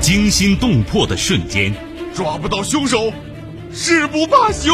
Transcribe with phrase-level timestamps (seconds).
[0.00, 1.74] 惊心动魄的瞬间，
[2.14, 3.12] 抓不到凶手，
[3.72, 4.72] 誓不罢休。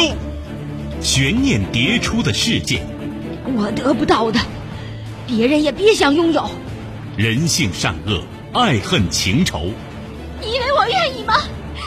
[1.01, 2.81] 悬念迭出的事件，
[3.55, 4.39] 我得不到的，
[5.27, 6.49] 别人也别想拥有。
[7.17, 8.23] 人性善恶，
[8.53, 9.69] 爱恨情仇，
[10.41, 11.33] 你以为我愿意吗？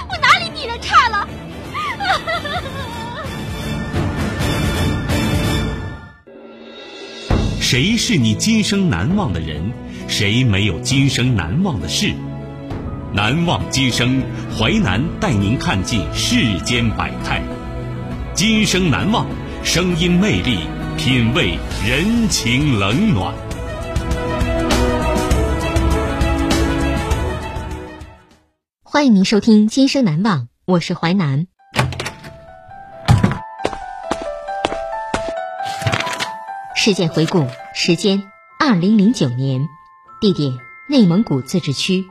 [0.08, 1.28] 我哪里比人差了？
[7.58, 9.72] 谁是你今生难忘的人？
[10.08, 12.12] 谁没有今生难忘的事？
[13.12, 14.22] 难忘今生，
[14.56, 17.42] 淮南带您看尽世间百态。
[18.34, 19.26] 今生难忘，
[19.64, 20.60] 声音魅力，
[20.96, 23.34] 品味人情冷暖。
[28.84, 31.48] 欢迎您收听《今生难忘》，我是淮南。
[36.76, 38.22] 事件回顾：时间：
[38.60, 39.66] 二零零九年，
[40.20, 40.52] 地点：
[40.88, 42.04] 内蒙古自治区，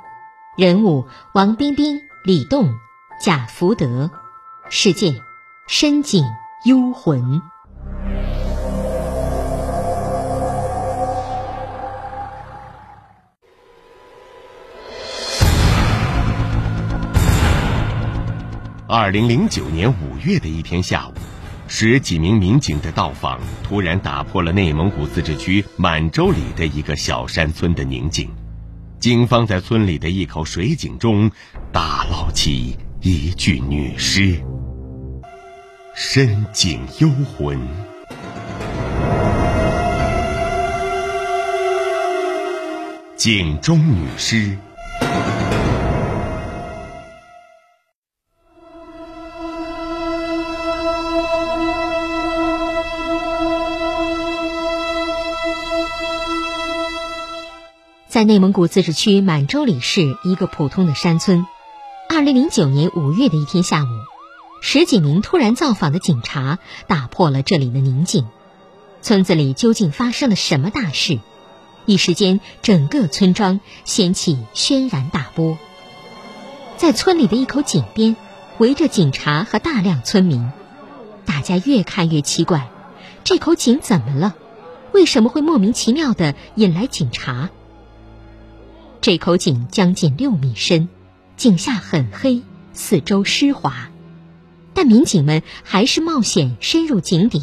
[0.59, 2.75] 人物：王冰冰、李栋、
[3.23, 4.11] 贾福德，
[4.69, 5.21] 事件：
[5.69, 6.21] 深井
[6.65, 7.41] 幽魂。
[18.85, 21.13] 二零零九年五月的一天下午，
[21.69, 28.29] 十几名民警的到访突然打破了内蒙古自治区满洲里的一个小山村的宁静。
[28.99, 31.31] 警方在村里的一口水井中
[31.71, 34.43] 打捞起一具女尸，
[35.95, 37.57] 深井幽魂。
[43.15, 44.57] 井中女尸。
[58.19, 61.47] 在内蒙古自治区满洲里市一个普通的山村，
[62.09, 63.87] 二零零九年五月的一天下午，
[64.61, 68.27] 十几名突然造访的警察打破了这里的宁静。
[69.01, 71.19] 村子里究竟发生了什么大事？
[71.85, 75.57] 一时间，整个村庄掀起轩然大波。
[76.75, 78.17] 在村里的一口井边，
[78.57, 80.51] 围着警察和大量村民，
[81.23, 82.67] 大家越看越奇怪：
[83.23, 84.35] 这口井怎么了？
[84.91, 87.49] 为什么会莫名其妙地引来警察？
[89.09, 90.87] 这口井将近六米深，
[91.35, 92.43] 井下很黑，
[92.73, 93.89] 四周湿滑，
[94.75, 97.41] 但民警们还是冒险深入井底。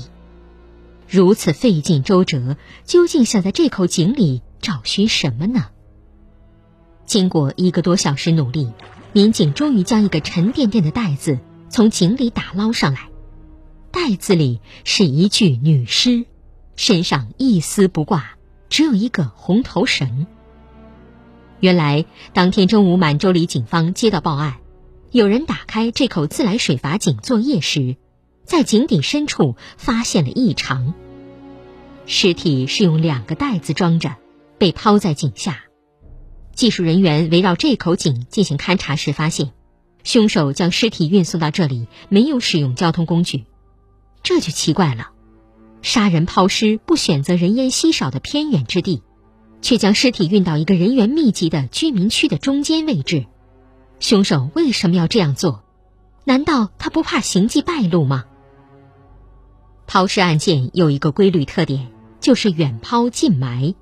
[1.09, 5.65] 如此费尽周折，究竟想在这口井里找寻什么呢？
[7.05, 8.71] 经过一个多小时努力，
[9.13, 13.09] 民警终于将一个沉甸甸的袋子从井里打捞上来。
[13.91, 16.27] 袋子里是一具女尸，
[16.77, 18.37] 身上一丝不挂，
[18.69, 20.29] 只有一个红头绳。
[21.61, 24.57] 原来，当天中午，满洲里警方接到报案，
[25.11, 27.97] 有人打开这口自来水阀井作业时，
[28.45, 30.93] 在井底深处发现了异常。
[32.05, 34.17] 尸体是用两个袋子装着，
[34.59, 35.65] 被抛在井下。
[36.55, 39.53] 技术人员围绕这口井进行勘查时发现，
[40.05, 43.47] 凶手将尸体运送到这里没有使用交通工具，
[44.23, 45.09] 这就奇怪了：
[45.81, 49.03] 杀人抛尸不选择人烟稀少的偏远之地。
[49.63, 53.27] 却将尸体运到一个人员密集的居民区的中间位置，
[54.01, 55.65] 凶手为什么要这样做？
[56.25, 58.25] 难道他不怕行迹败露吗？
[59.87, 61.89] 抛尸案件有一个规律特点，
[62.21, 63.75] 就是远抛近埋。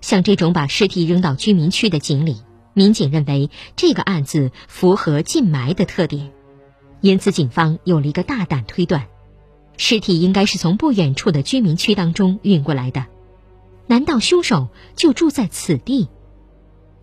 [0.00, 2.36] 像这种把尸体扔到居民区的井里，
[2.74, 6.30] 民警认为这个案子符合近埋的特点，
[7.00, 9.06] 因此警方有了一个大胆推断：
[9.76, 13.06] 尸体应该是从不远处的居民区当中运过来的。
[13.88, 16.08] 难道凶手就住在此地？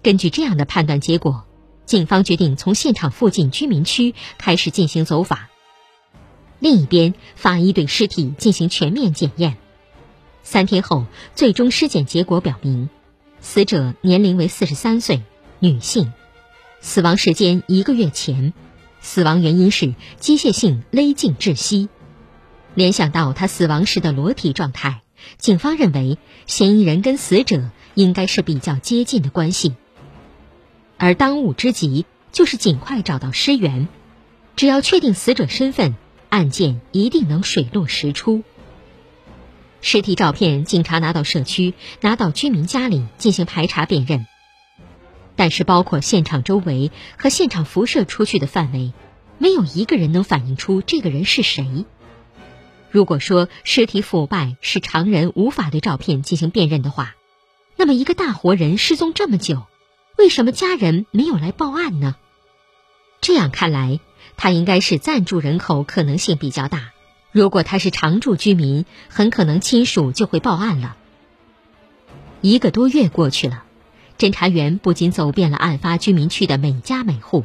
[0.03, 1.46] 根据这样的判断结果，
[1.85, 5.40] 警方决定从现场附近居民区开始进行走访。
[6.59, 9.57] 另一边，法医对尸体进行全面检验。
[10.44, 12.88] 三天后，最终尸检结果表明，
[13.40, 15.23] 死者年龄为四十三岁，
[15.58, 16.14] 女性，
[16.81, 18.53] 死亡时间一个月前，
[19.02, 21.90] 死亡原因是机械性勒颈窒息。
[22.76, 25.02] 联想到她死亡时的裸体状态。
[25.37, 26.17] 警方认为，
[26.47, 29.73] 嫌疑人跟死者应该是比较接近的关系，
[30.97, 33.87] 而当务之急就是尽快找到尸源。
[34.55, 35.95] 只要确定死者身份，
[36.29, 38.43] 案件一定能水落石出。
[39.81, 44.25] 尸体照片，警察拿到社区、拿到居民家里进行排查辨认，
[45.35, 48.93] 但是包括现场周围和现场辐射出去的范围，
[49.37, 51.85] 没有一个人能反映出这个人是谁。
[52.95, 57.17] 如果说尸体腐败是常人无法对照片进行辨认的话，
[57.75, 59.63] 那么一个大活人失踪这么久，
[60.17, 62.15] 为什么家人没有来报案呢？
[63.19, 63.99] 这样看来，
[64.37, 66.93] 他应该是暂住人口可能性比较大。
[67.33, 70.95] 如果他是常住居民，很可能亲属就会报案了。
[72.39, 73.65] 一个多月过去了，
[74.17, 77.43] 侦查员不仅走遍了案发居民区的每家每户，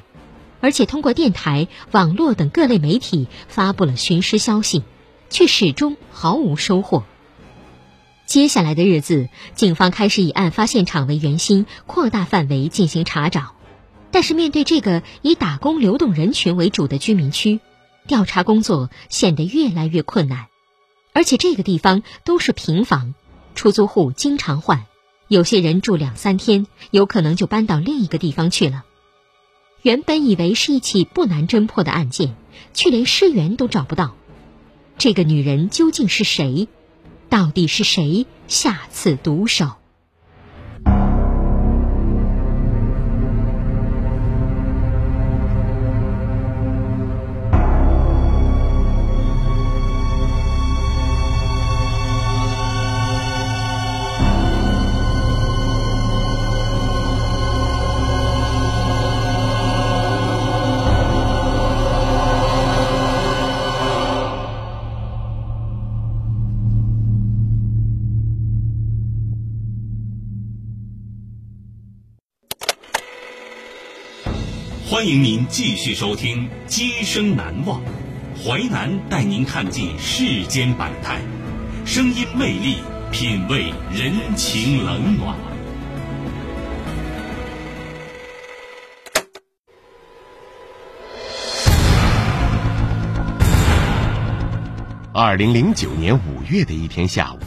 [0.60, 4.84] 而且通过电台、网络等各类媒体发布了寻尸消息，
[5.30, 7.04] 却始终毫无收获。
[8.26, 13.54] 接下来的日子，警方开始以案发现场为圆心，扩大范围进行查找。
[14.12, 17.60] 但是，面对这个以打工流动人群为主的居民区，
[18.06, 20.46] 调查工作显得越来越困难。
[21.12, 23.14] 而且，这个地方都是平房，
[23.54, 24.84] 出租户经常换。
[25.26, 28.84] 有些人住两三天，有可能就搬到另一个地方去了。
[29.82, 32.36] 原本以为是一起不难侦破的案件，
[32.74, 34.14] 却连尸源都找不到。
[35.00, 36.68] 这个女人究竟是谁？
[37.30, 39.79] 到底是谁下此毒手？
[75.10, 77.80] 迎您继续收听《今生难忘》，
[78.38, 81.20] 淮南带您看尽世间百态，
[81.84, 82.76] 声音魅力，
[83.10, 85.36] 品味人情冷暖。
[95.12, 97.38] 二零零九年五月的一天下午，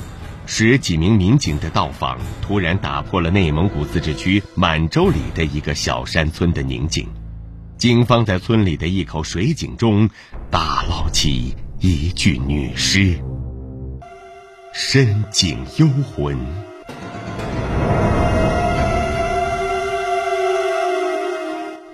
[0.46, 7.08] 十几名民警的到访，突然打破了内蒙古自治区满洲里的一个小山村的宁静。
[7.84, 10.10] 警方在村里的一口水井中
[10.50, 13.20] 打捞起一具女尸，
[14.74, 16.40] 深井幽魂。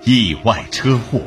[0.03, 1.21] 意外车祸。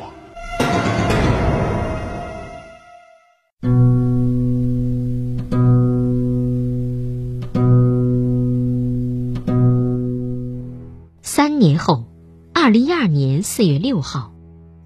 [11.21, 12.05] 三年后，
[12.53, 14.32] 二零一二年四月六号。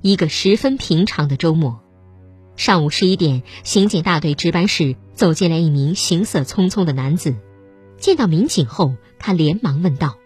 [0.02, 1.82] 一个十分平常的周末，
[2.56, 7.36] 上午十一点，刑警大队值班室走进来一名行色匆匆的男子。
[7.98, 10.18] 见到民警后，他连忙问道：“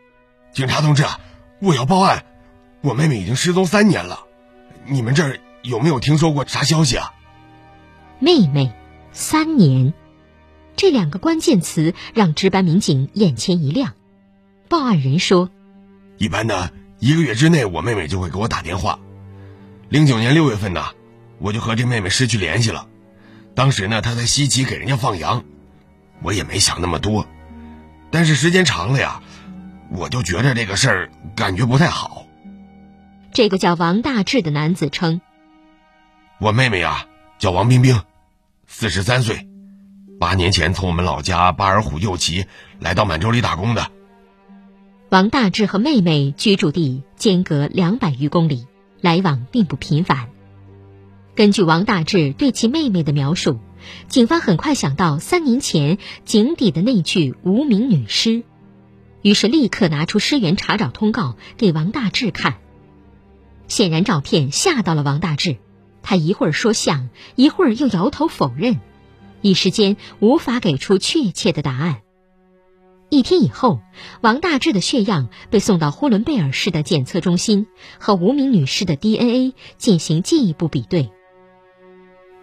[0.51, 1.06] 警察同志，
[1.62, 2.25] 我要报案，
[2.81, 4.25] 我妹妹已经失踪三年了，
[4.85, 7.13] 你们这儿有没有听说过啥消息啊？”
[8.19, 8.73] 妹妹，
[9.13, 9.94] 三年，
[10.75, 13.94] 这两个关键词让值班民警眼前一亮。
[14.68, 15.50] 报案人说
[16.19, 16.69] ：“一般呢，
[17.00, 19.00] 一个月之内，我妹妹就会给我打电话。”
[19.92, 20.86] 零九年六月份呢，
[21.38, 22.88] 我就和这妹妹失去联系了。
[23.54, 25.44] 当时呢，她在西岐给人家放羊，
[26.22, 27.28] 我也没想那么多。
[28.10, 29.22] 但是时间长了呀，
[29.90, 32.26] 我就觉着这个事儿感觉不太好。
[33.34, 35.20] 这个叫王大志的男子称
[36.40, 37.06] ：“我妹妹啊，
[37.38, 38.02] 叫王冰冰，
[38.68, 39.46] 四十三岁，
[40.22, 42.46] 八年前从我们老家巴尔虎右旗
[42.80, 43.92] 来到满洲里打工的。”
[45.12, 48.68] 王大志和妹妹居住地间隔两百余公里。
[49.02, 50.30] 来往并不频繁。
[51.36, 53.60] 根据王大志对其妹妹的描述，
[54.08, 58.44] 警方很快想到三年前井底的那具无名女尸，
[59.22, 62.58] 于是立刻拿出尸源查找通告给王大志看。
[63.68, 65.58] 显然，照片吓到了王大志，
[66.04, 68.80] 他一会儿说像，一会儿又摇头否认，
[69.42, 72.02] 一时间无法给出确切的答案。
[73.13, 73.81] 一天以后，
[74.21, 77.68] 王大志的血样被送到呼伦贝尔市的检测中心，
[77.99, 81.11] 和无名女士的 DNA 进行进一步比对。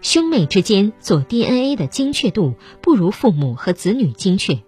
[0.02, 4.58] 兄妹之间做 DNA 的精确度不如父母和子女精确，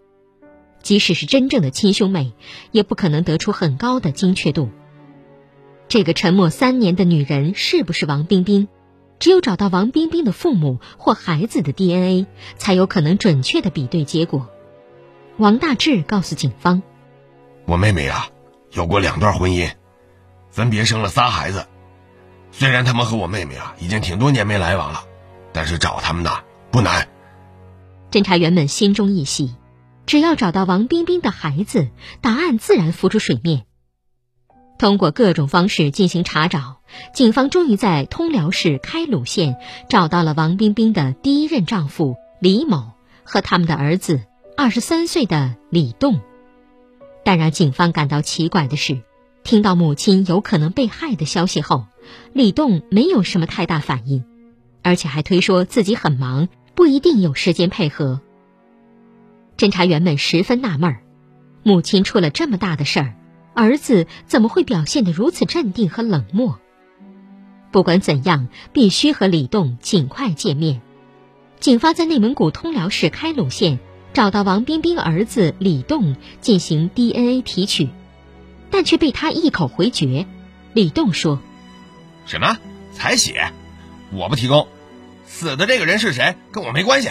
[0.82, 2.32] 即使是真正的亲兄妹，
[2.72, 4.70] 也不可能得出很高的精确度。
[5.86, 8.68] 这个沉默三年的女人是不是王冰冰？
[9.18, 12.26] 只有找到王冰冰的父母或孩子的 DNA，
[12.56, 14.48] 才有可能准确的比对结果。
[15.40, 16.82] 王大志告诉警方
[17.64, 18.28] ：“我妹妹啊，
[18.72, 19.70] 有过两段婚姻，
[20.50, 21.66] 分别生了仨孩子。
[22.52, 25.04] 虽然他们和我妹妹啊已经挺多年没来往了，
[25.54, 26.30] 但是找他们呢
[26.70, 27.08] 不难。”
[28.12, 29.56] 侦查员们心中一喜，
[30.04, 31.88] 只要找到王冰冰的孩子，
[32.20, 33.62] 答案自然浮出水面。
[34.78, 36.82] 通过各种方式进行查找，
[37.14, 39.56] 警方终于在通辽市开鲁县
[39.88, 42.90] 找到了王冰冰的第一任丈夫李某
[43.24, 44.20] 和他们的儿子。
[44.62, 46.20] 二十三岁的李栋，
[47.24, 49.00] 但让警方感到奇怪的是，
[49.42, 51.86] 听到母亲有可能被害的消息后，
[52.34, 54.22] 李栋没有什么太大反应，
[54.82, 58.20] 而且还推说自己很忙，不一定有时间配合。
[59.56, 61.02] 侦查员们十分纳闷儿，
[61.62, 63.14] 母亲出了这么大的事儿，
[63.54, 66.60] 儿子怎么会表现得如此镇定和冷漠？
[67.72, 70.82] 不管怎样，必须和李栋尽快见面。
[71.60, 73.78] 警方在内蒙古通辽市开鲁县
[74.12, 77.88] 找到王冰冰儿子李栋进行 DNA 提取。
[78.72, 80.26] 但却被他一口回绝。
[80.74, 81.40] 李栋说
[82.24, 82.56] ：“什么
[82.92, 83.52] 采血？
[84.12, 84.68] 我不提供。
[85.26, 87.08] 死的这个人是谁，跟我没关系。”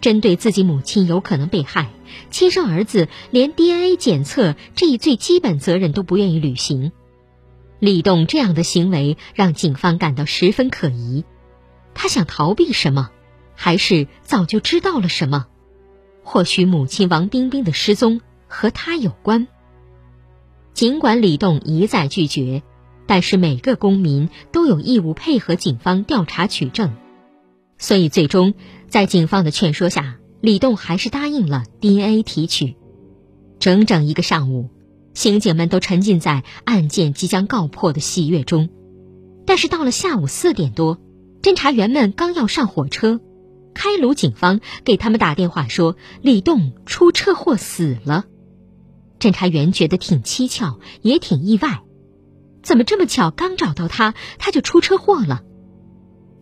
[0.00, 1.90] 针对自己母亲有可能被害，
[2.30, 6.92] 亲生儿子连 DNA 检测这一最基本责任都不愿意履行。
[7.78, 11.24] 李栋这样的行为让警方感到十分可疑。
[11.92, 13.10] 他想逃避什么，
[13.54, 15.46] 还是早就知道了什么？
[16.22, 19.46] 或许母亲王冰冰的失踪和他有关。
[20.74, 22.62] 尽管李栋一再拒绝，
[23.06, 26.92] 但是每个公民都有义务配合警方调查取证，
[27.76, 28.54] 所以最终
[28.88, 32.76] 在警方的劝说下，李栋还是答应了 DNA 提取。
[33.58, 34.70] 整整一个上午，
[35.14, 38.70] 刑警们都沉浸在案件即将告破的喜悦中。
[39.44, 40.98] 但是到了下午四点多，
[41.42, 43.20] 侦查员们刚要上火车，
[43.74, 48.24] 开鲁警方给他们打电话说李栋出车祸死了。
[49.18, 51.82] 侦查员觉得挺蹊跷，也挺意外，
[52.62, 53.30] 怎么这么巧？
[53.30, 55.42] 刚找到他，他就出车祸了。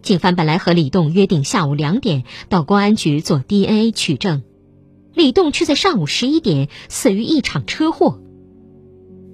[0.03, 4.43] 警方本来和李栋约定下午两点到公安局做 DNA 取证，
[5.13, 8.19] 李栋却在上午十一点死于一场车祸。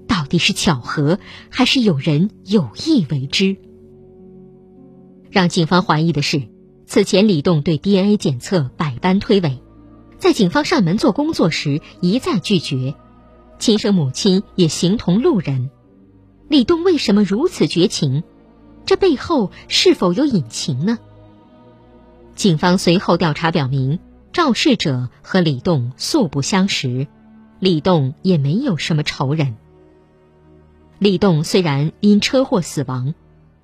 [0.09, 3.57] 到底是巧合，还是有人有意为之？
[5.31, 6.43] 让警方怀疑的是，
[6.87, 9.59] 此前李栋对 DNA 检测百般推诿，
[10.19, 12.95] 在警方上门做工作时一再拒绝。
[13.59, 15.71] 亲生母亲也形同路人，
[16.49, 18.23] 李栋为什么如此绝情？
[18.85, 20.99] 这背后是否有隐情呢？
[22.37, 23.99] 警方随后调查表明，
[24.33, 27.09] 肇事者和李栋素不相识，
[27.59, 29.57] 李栋也没有什么仇人。
[30.99, 33.15] 李栋虽然因车祸死亡，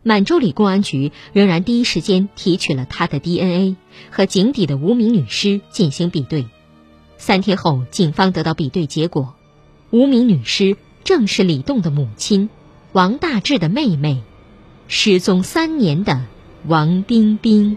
[0.02, 3.76] 满洲里公安局仍然第一时间提取了他的 DNA
[4.10, 6.46] 和井底的无名女尸进行比对。
[7.18, 9.34] 三天后，警方得到比对结果。
[9.90, 12.48] 无名女尸正是李栋的母亲，
[12.92, 14.22] 王大志的妹妹，
[14.88, 16.22] 失踪三年的
[16.66, 17.76] 王冰冰。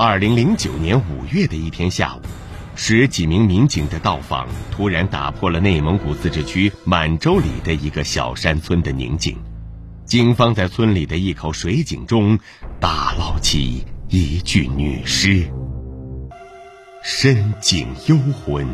[0.00, 2.20] 二零零九年五月的一天下午，
[2.76, 9.36] 十几名民警的到访突然打破了内蒙古自治区满洲里的一个小山村的宁静。
[10.04, 12.38] 警方在村里的一口水井中
[12.78, 15.44] 打捞起一具女尸，
[17.02, 18.68] 深井幽魂，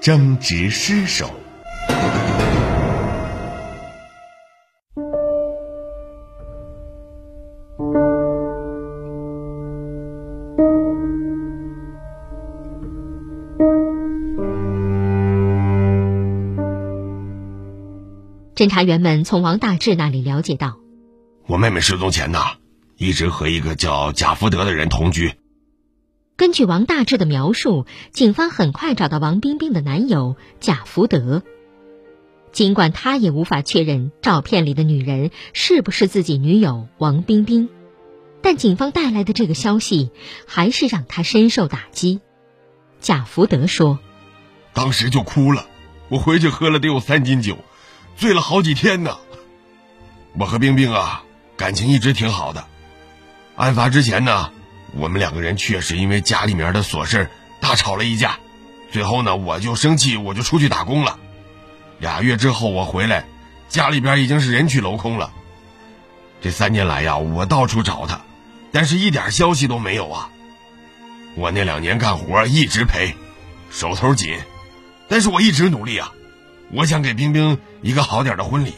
[0.00, 1.32] 争执尸首。
[18.58, 20.78] 侦查员们从王大志那里了解到，
[21.46, 22.40] 我妹妹失踪前呢，
[22.96, 25.36] 一直和一个叫贾福德的人同居。
[26.36, 31.44] 根据王大志的描述，警方很快找到王冰冰的男友贾福德。
[32.50, 37.68] 尽管他也无法确认照片里的女人是不是自己女友王冰冰，
[38.42, 40.10] 但警方带来的这个消息
[40.48, 42.18] 还是让他深受打击。
[43.00, 44.00] 贾福德说
[44.74, 45.64] ：“当时就哭了，
[46.08, 47.56] 我回去喝了得有三斤酒。”
[48.18, 49.16] 醉了好几天呢。
[50.36, 51.22] 我和冰冰啊，
[51.56, 52.66] 感情一直挺好的。
[53.54, 54.50] 案发之前呢，
[54.94, 58.36] 我们两个人确实因为家里面的琐事大吵了一架。
[58.90, 61.16] 最后呢，我就生气，我就出去打工了。
[62.00, 63.24] 俩月之后我回来，
[63.68, 65.32] 家里边已经是人去楼空了。
[66.40, 68.20] 这三年来呀，我到处找他，
[68.72, 70.28] 但是一点消息都没有啊。
[71.36, 73.14] 我那两年干活一直赔，
[73.70, 74.36] 手头紧，
[75.08, 76.12] 但是我一直努力啊。
[76.72, 78.74] 我想给冰冰一个好点的婚礼。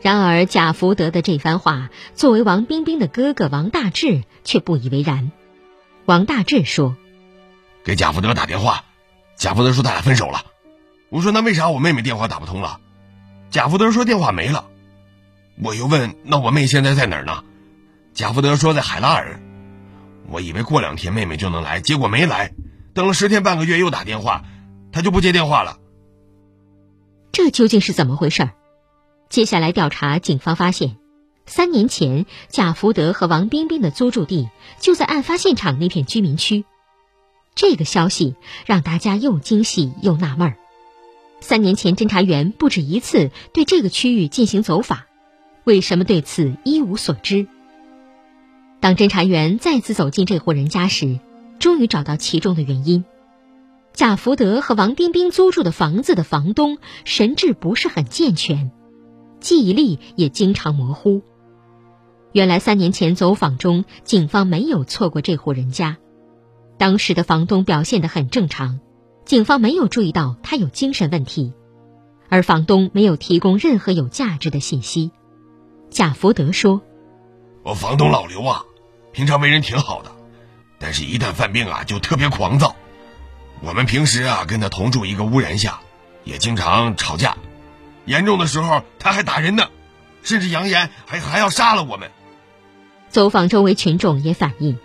[0.00, 5.30] 然而贾福德的这番话，作为王冰冰的哥哥王大志却不以为然。
[6.06, 6.96] 王大志说
[7.84, 8.84] ：“给贾福德打电话，
[9.36, 10.44] 贾福德说他俩分手了。
[11.08, 12.80] 我说那为啥我妹妹电话打不通了？
[13.50, 14.66] 贾福德说电话没了。
[15.62, 17.44] 我又问那我妹现在在哪儿呢？
[18.14, 19.40] 贾福德说在海拉尔。
[20.28, 22.52] 我以为过两天妹妹就能来，结果没来。
[22.94, 24.42] 等了十天半个月又打电话，
[24.90, 25.78] 他就不接电话了。”
[27.32, 28.50] 这究竟是怎么回事？
[29.30, 30.98] 接下来调查，警方发现，
[31.46, 36.66] 三年前贾福德和王冰冰的租住地就在案发现场那片居民区。
[37.54, 38.34] 这个消息
[38.66, 40.56] 让大家又惊喜又纳闷儿。
[41.40, 45.00] 三年前，侦查员不止一次对这个区域进行走访，
[45.64, 47.46] 为什么对此一无所知？
[48.80, 51.18] 当侦查员再次走进这户人家时，
[51.58, 53.04] 终于找到其中的原因。
[53.94, 58.70] 贾福德和王冰冰租住的房子的房东神志不是很健全，
[59.38, 61.22] 记忆力也经常模糊。
[62.32, 65.98] 原来三年前走访中，警方没有错过这户人家。
[66.78, 68.80] 当时的房东表现得很正常，
[69.26, 71.52] 警方没有注意到他有精神问题，
[72.30, 75.10] 而房东没有提供任何有价值的信息。
[75.90, 76.80] 贾福德说
[77.62, 78.64] ：“我房东老刘啊，
[79.12, 80.10] 平常为人挺好的，
[80.78, 82.74] 但是一旦犯病啊，就特别狂躁。”
[83.62, 85.80] 我们平时啊跟他同住一个屋檐下，
[86.24, 87.36] 也经常吵架，
[88.04, 89.68] 严重的时候他还打人呢，
[90.24, 92.10] 甚至扬言还还要杀了我们。
[93.08, 94.78] 走访周围群众也反映，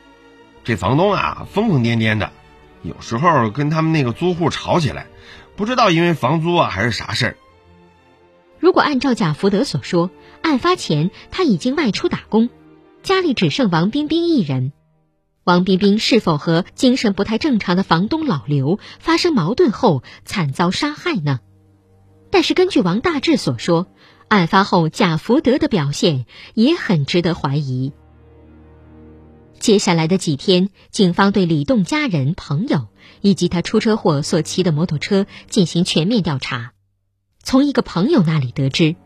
[0.64, 2.32] 这房东啊疯疯癫癫的，
[2.84, 5.08] 有时候跟他们那个租户吵起来，
[5.56, 7.38] 不知道因为房租啊还是啥事儿。
[8.60, 10.12] 如果按照贾福德所说，
[10.44, 12.50] 案发前他已经外出打工，
[13.02, 14.72] 家里只剩王冰冰一人。
[15.48, 21.40] 王冰冰是否和精神不太正常的房东老刘发生矛盾后惨遭杀害呢？
[22.30, 23.88] 但是根据王大志所说，
[24.28, 27.94] 案发后贾福德的表现也很值得怀疑。
[29.58, 32.90] 接下来的几天，警方对李栋家人、朋友
[33.22, 36.74] 以及他出车祸所骑的摩托车进行全面调查。
[37.42, 38.98] 从一个朋友那里得知，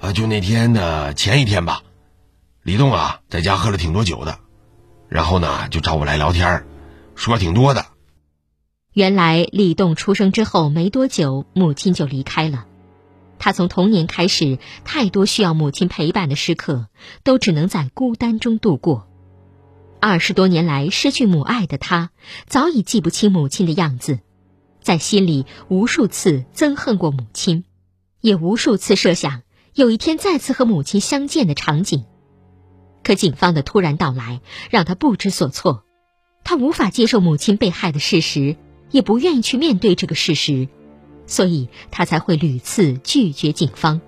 [0.00, 1.82] 啊，就那天的前一天吧，
[2.62, 4.38] 李栋啊在家喝了挺多酒的。
[5.08, 6.64] 然后呢，就找我来聊天，
[7.14, 7.86] 说挺多的。
[8.92, 12.66] 原来李栋出生之后没多久，母亲就离开了。
[13.38, 16.88] 他从童年开始，太多需要母亲陪伴的时刻，
[17.24, 19.08] 都只能在孤单中度过。
[20.00, 22.10] 二十多年来失去母爱的他，
[22.46, 24.20] 早已记不清母亲的样子，
[24.80, 27.64] 在心里无数次憎恨过母亲，
[28.20, 29.42] 也无数次设想
[29.74, 32.04] 有一天再次和母亲相见的场景。
[33.04, 34.40] 可警方的突然到来
[34.70, 35.84] 让他不知所措，
[36.42, 38.56] 他无法接受母亲被害的事实，
[38.90, 40.66] 也不愿意去面对这个事实，
[41.26, 44.00] 所以他才会屡次拒绝警方。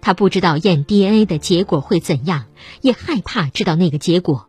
[0.00, 2.46] 他不知道验 DNA 的结果会怎样，
[2.82, 4.48] 也害怕知道那个结果，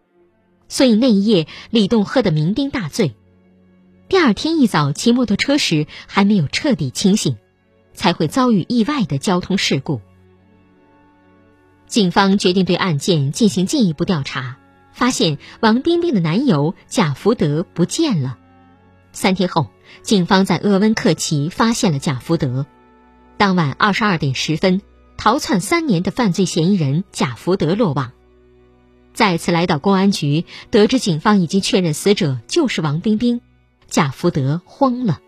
[0.67, 3.15] 所以那一夜李栋喝得酩酊大醉。
[4.09, 7.37] 第二天一早骑摩托车时还没有彻底清醒，
[7.93, 10.01] 才会遭遇意外的交通事故。
[11.89, 14.57] 警方决定对案件进行进一步调查，
[14.93, 18.37] 发现王冰冰的男友贾福德不见了。
[19.11, 19.71] 三天后，
[20.03, 22.67] 警方在鄂温克旗发现了贾福德。
[23.37, 24.83] 当晚二十二点十分，
[25.17, 28.11] 逃窜三年的犯罪嫌疑人贾福德落网。
[29.15, 33.41] 再次来到公安局，得知警方已经确认死者就是王冰冰，
[33.87, 35.19] 贾福德慌了。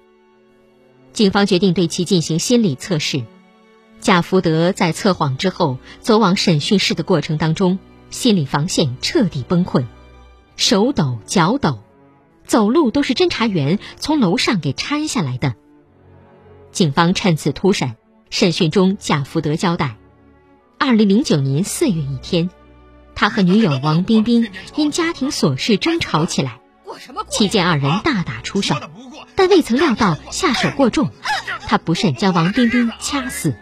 [1.12, 3.24] 警方决定对其进行心理测试。
[4.02, 7.78] 贾福德在测谎之后，走往审讯室的过程当中，
[8.10, 9.86] 心理防线彻底崩溃，
[10.58, 11.84] 手抖脚抖，
[12.48, 15.54] 走路都是侦查员从楼上给搀下来的。
[16.72, 17.96] 警方趁此突审，
[18.32, 19.98] 审讯中贾福德交代：，
[20.80, 22.50] 二零零九年四月一天，
[23.14, 26.60] 他和女友王冰冰因家庭琐事争吵起来，
[27.30, 28.76] 期间二人大打出手，
[29.36, 31.12] 但未曾料到下手过重，
[31.68, 33.54] 他不慎将王冰冰掐死。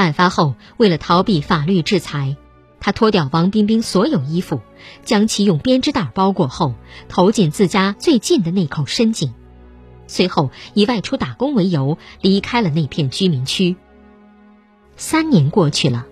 [0.00, 2.36] 案发后，为了逃避法律制裁，
[2.80, 4.60] 他脱掉王冰冰所有衣服，
[5.04, 6.74] 将其用编织袋包裹后，
[7.08, 9.32] 投进自家最近的那口深井。
[10.06, 13.76] 随后以外出打工为由，离开了那片居民区。
[14.96, 16.06] 三年过去了，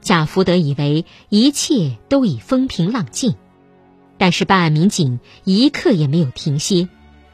[0.00, 3.34] 贾福德以为一切都已风平浪静，
[4.18, 6.88] 但是办案民警一刻也没有停歇，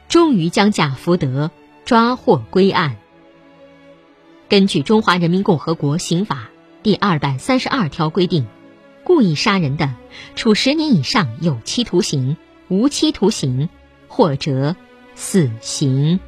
[0.07, 1.49] 终于将贾福德
[1.83, 2.97] 抓获归案。
[4.49, 6.35] 根据《中华人民共和国刑法》
[6.83, 8.45] 第二百三十二条规定，
[9.03, 9.95] 故意杀人的，
[10.35, 13.69] 处十年以上有期徒刑、无期徒刑，
[14.07, 14.75] 或者
[15.15, 16.19] 死刑。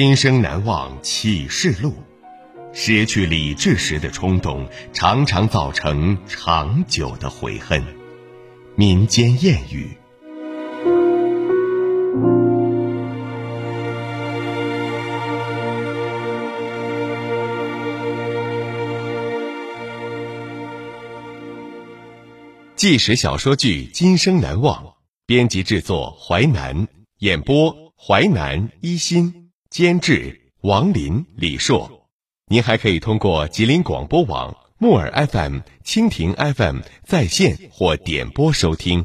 [0.00, 1.92] 今生难忘启示录，
[2.72, 7.82] 失去理智时的冲动，常常造成长久的悔恨。
[8.76, 9.98] 民间谚语。
[22.76, 24.84] 纪实小说剧《今生难忘》，
[25.26, 26.86] 编辑制作淮南，
[27.18, 29.47] 演播淮南一心。
[29.78, 32.08] 监制王林、李硕，
[32.48, 39.04] 您还可以通过吉林广播网、木耳 FM、蜻蜓 FM 在线或点播收听。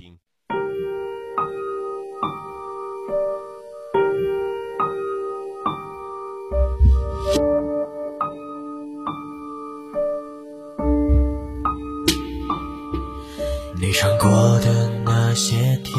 [13.79, 15.93] 你尝过的那些甜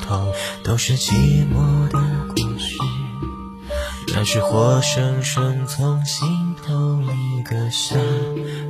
[0.00, 0.32] 头，
[0.64, 1.12] 都是寂
[1.52, 2.15] 寞的。
[4.16, 7.96] 那是活生生从心头里割下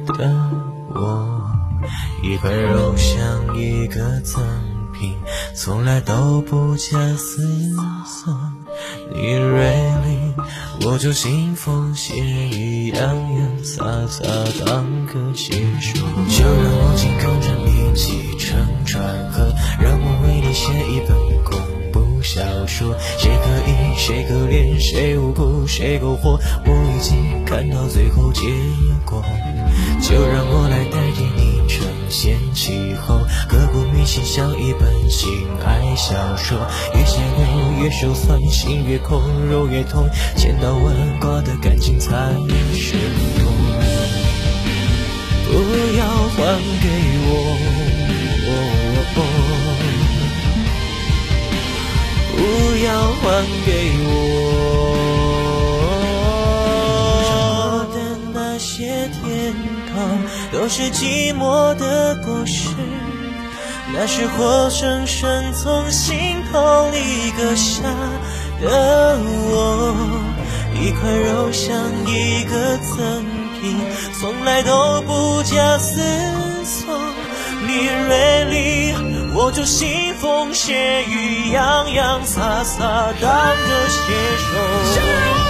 [0.05, 0.51] 的
[0.93, 1.41] 我，
[2.21, 4.43] 一块肉像一个赠
[4.93, 5.17] 品，
[5.55, 7.47] 从来都不假思
[8.05, 8.37] 索。
[9.15, 9.71] 你锐
[10.05, 10.35] 利，
[10.85, 14.25] 我就腥风血雨，洋洋洒洒
[14.65, 16.01] 当个写手。
[16.29, 21.36] 就让我紧跟着你起承转合，让我为你写一本。
[22.27, 26.41] 小说，谁可疑，谁可怜，谁无辜，谁苟活？
[26.67, 28.43] 我已经看到最后结
[29.05, 29.23] 果，
[30.03, 35.31] 就让我来代替你承先启后，刻骨铭心像一本情
[35.65, 36.59] 爱小说。
[36.95, 42.11] 越写越越手酸，心越空，肉越痛，千刀万剐的感情才
[42.75, 42.99] 生
[43.39, 43.47] 动。
[45.47, 45.53] 不
[45.97, 46.89] 要还给
[47.29, 47.86] 我。
[52.37, 52.41] 不
[52.85, 52.89] 要
[53.23, 53.25] 还
[53.65, 53.69] 给
[54.05, 54.11] 我
[57.95, 57.97] 的
[58.35, 59.55] 那些天
[59.89, 59.95] 堂，
[60.53, 62.69] 都是寂寞的果实。
[63.95, 67.83] 那是活生生从心头里割下
[68.61, 69.19] 的
[69.49, 69.95] 我，
[70.75, 71.75] 一块肉像
[72.07, 73.25] 一个赠
[73.61, 73.81] 品，
[74.21, 76.03] 从来都不假思
[76.65, 76.95] 索。
[77.67, 79.26] 你锐利。
[79.35, 85.46] 我就腥风血雨，洋洋洒洒当个写手。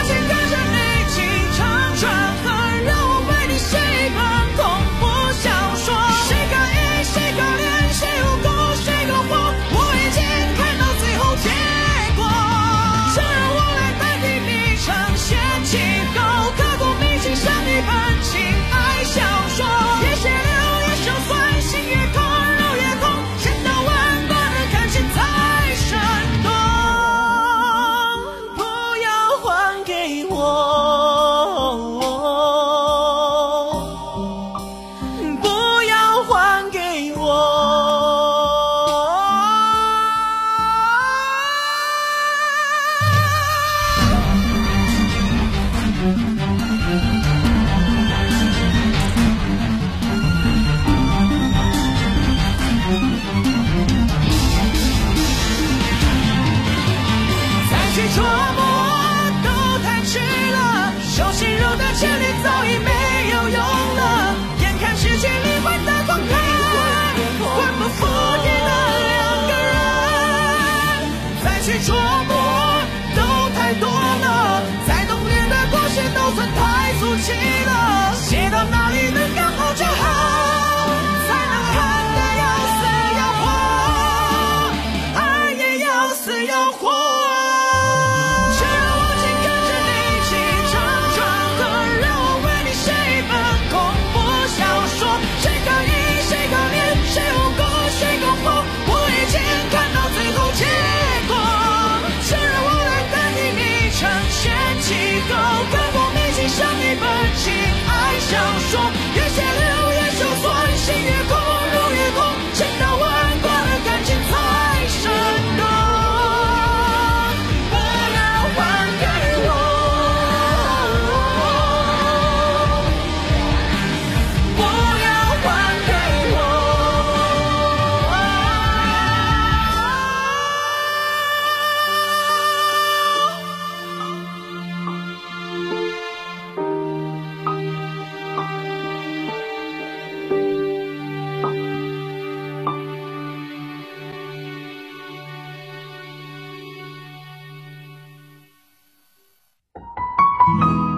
[150.47, 150.96] 你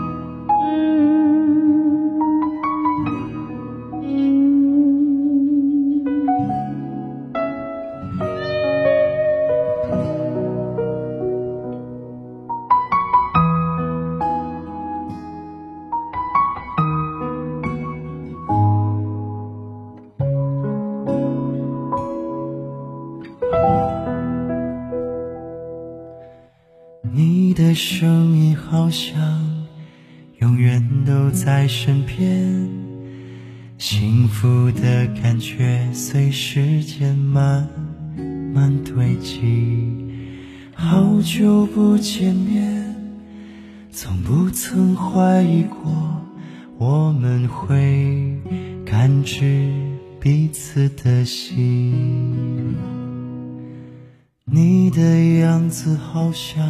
[55.19, 56.65] 的样子好像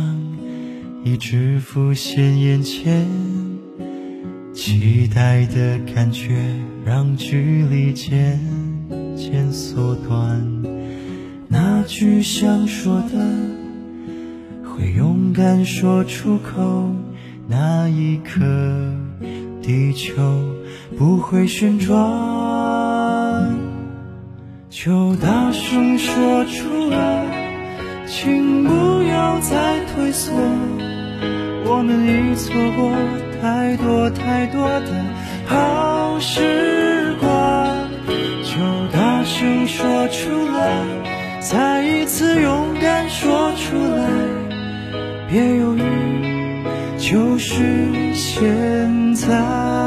[1.04, 3.06] 一直浮现眼前，
[4.54, 8.40] 期待的感觉让距离渐
[9.14, 10.64] 渐缩短。
[11.46, 13.18] 那句想说的，
[14.64, 16.90] 会勇敢说出口。
[17.46, 18.40] 那一刻，
[19.60, 20.14] 地球
[20.96, 21.94] 不会旋转，
[24.70, 27.37] 就大声说出来。
[28.10, 30.32] 请不要再退缩，
[31.66, 32.90] 我们已错过
[33.40, 34.86] 太多太多的
[35.46, 37.28] 好时光，
[38.42, 38.58] 就
[38.92, 40.82] 大声说出来，
[41.40, 44.08] 再一次勇敢说出来，
[45.30, 45.82] 别犹豫，
[46.98, 49.77] 就是现在。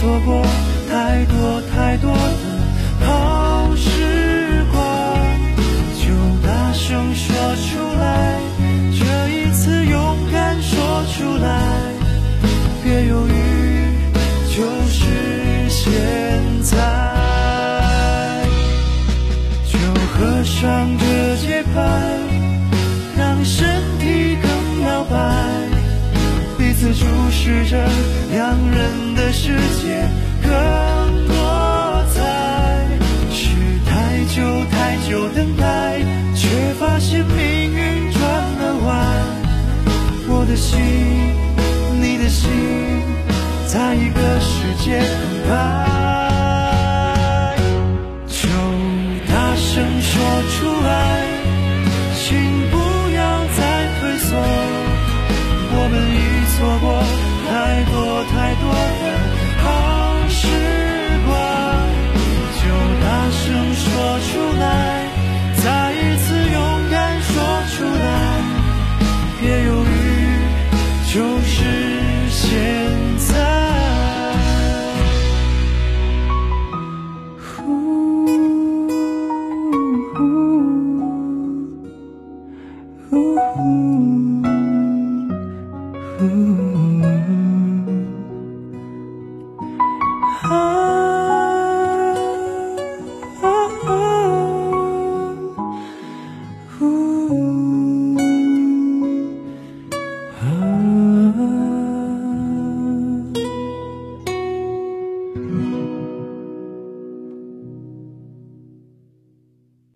[0.00, 0.42] 错过
[0.88, 4.80] 太多太多的好时光。
[6.00, 6.08] 就
[6.42, 8.40] 大声说出来，
[8.98, 11.92] 这一次勇敢说出来，
[12.82, 13.32] 别犹豫，
[14.48, 15.92] 就是现
[16.62, 16.78] 在。
[19.66, 19.78] 就
[20.14, 21.78] 合上这节拍，
[23.18, 25.18] 让身体更摇摆，
[26.56, 27.86] 彼此注视着
[29.50, 30.08] 世界
[30.42, 30.48] 更
[31.26, 31.34] 多
[32.14, 32.16] 彩。
[33.32, 33.42] 是
[33.84, 33.90] 太
[34.32, 34.38] 久
[34.70, 35.98] 太久等待，
[36.36, 37.36] 却发现命
[37.74, 38.88] 运转了弯。
[40.28, 40.78] 我的心，
[42.00, 42.48] 你的心，
[43.66, 45.50] 在一个世界澎湃。
[48.28, 48.38] 就
[49.26, 50.12] 大声说
[50.54, 50.88] 出来，
[52.14, 52.28] 请
[52.70, 52.76] 不
[53.16, 53.18] 要
[53.56, 53.58] 再
[53.98, 54.30] 退缩，
[55.72, 56.16] 我们已
[56.54, 56.86] 错过